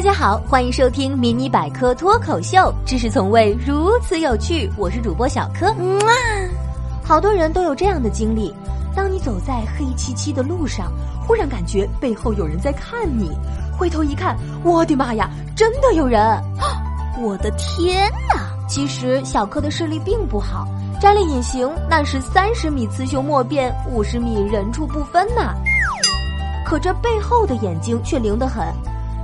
[0.00, 4.66] 大家好，欢迎收听迷你百科脱口秀，知识从未如此有趣。
[4.78, 5.66] 我是主播小柯。
[5.78, 6.08] 嗯啊，
[7.04, 8.50] 好多人都有这样的经历：
[8.96, 10.90] 当你走在黑漆漆的路上，
[11.28, 13.30] 忽然感觉背后有人在看你，
[13.78, 16.18] 回头一看，我的妈呀，真的有人！
[17.20, 18.48] 我的天哪！
[18.66, 20.66] 其实小柯的视力并不好，
[20.98, 25.54] 摘了隐形那是三十米雌雄莫辨，五十米人畜不分呐。
[26.64, 28.64] 可这背后的眼睛却灵得很。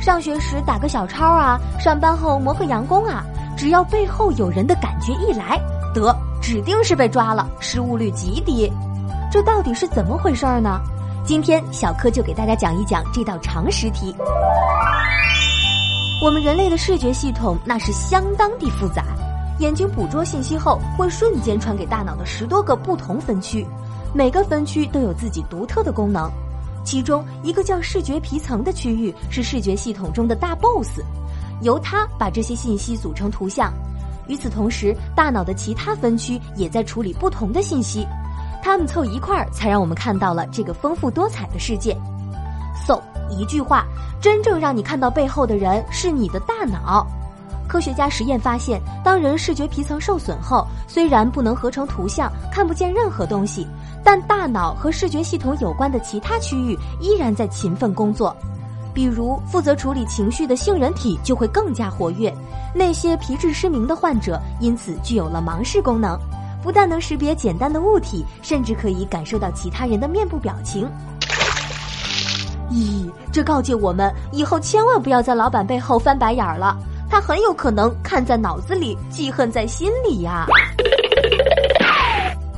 [0.00, 3.22] 上学时打个小抄啊，上班后磨个洋工啊，
[3.54, 5.60] 只要背后有人的感觉一来，
[5.94, 8.72] 得指定是被抓了，失误率极低。
[9.30, 10.80] 这到底是怎么回事儿呢？
[11.22, 14.16] 今天小柯就给大家讲一讲这道常识题。
[16.24, 19.04] 我们人类的视觉系统那是相当的复杂，
[19.58, 23.66] 眼睛捕捉信息后会瞬间传给大脑的十多个不同分区，
[24.14, 26.30] 每个分区都有自己独特的功能。
[26.90, 30.98] 其中一个叫视觉皮层的区域是视觉系统中的大 boss，
[31.62, 33.72] 由它把这些信息组成图像。
[34.26, 38.04] 与此同时，大脑的其他分区也在处理不同的信息，
[38.60, 41.96] 它们凑一块儿，才让我们看到了这个丰富多彩的世界。
[42.84, 43.86] So，一句话，
[44.20, 47.06] 真正让你看到背后的人是你的大脑。
[47.70, 53.64] 科学家实验发现，当人视觉皮层受损后，虽然不能合成图像，看不见任何东西，
[54.02, 58.36] 但大脑和视觉系统有关的其他区域依然在勤奋工作。
[58.92, 62.34] 比如，负责处理情绪的杏仁体就会更加活跃。
[62.74, 66.18] 那些皮质失明的患者因此具有了盲视功能，
[66.64, 70.90] 不但能识别简单的物体，甚至可以感受到其他人的面部表情。
[72.68, 76.76] 咦，这告诫我们以后千万不要在老板背后翻白眼儿了。
[77.10, 80.46] 他很有可能看在脑子里，记恨在心里呀。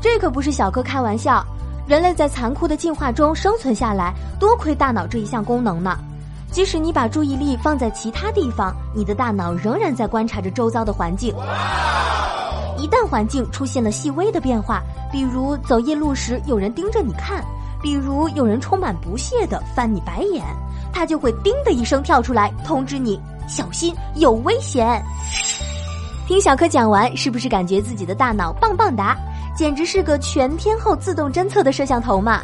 [0.00, 1.44] 这可不是小哥开玩笑。
[1.86, 5.98] 人类在残酷的进化中生存下来，多亏大脑这一项功能呢。
[6.50, 11.34] 即使你把注意力放在其他地方，你的大脑仍然在观察着周遭的环境。
[12.76, 17.42] 一旦环境出现了细微的变化，比如走夜路时有人盯着你看，
[17.82, 20.44] 比如有人充满不屑地翻你白眼，
[20.92, 23.20] 他就会“叮”的一声跳出来通知你。
[23.52, 25.04] 小心，有危险！
[26.26, 29.14] 听小柯讲完，是不是感觉自己的大脑棒棒哒，
[29.54, 32.40] 简直是个全天候自动侦测的摄像头嘛？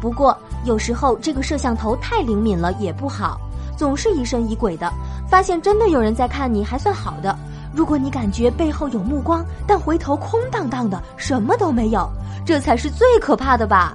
[0.00, 3.40] 不过有时候这个摄像头太灵敏了也不好，
[3.76, 4.92] 总是疑神疑鬼的。
[5.28, 7.36] 发现真的有人在看你还算好的，
[7.74, 12.08] 如果你感觉背后有目光，但回头空荡荡的，什么都没有，
[12.46, 13.92] 这才是最可怕的吧？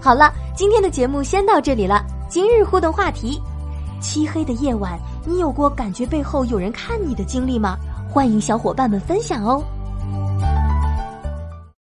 [0.00, 2.00] 好了，今天的节目先到这里了。
[2.28, 3.42] 今日互动话题。
[4.06, 4.96] 漆黑的夜晚，
[5.26, 7.76] 你有过感觉背后有人看你的经历吗？
[8.08, 9.60] 欢迎小伙伴们分享哦。